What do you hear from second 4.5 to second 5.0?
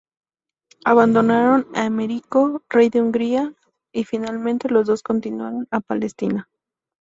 los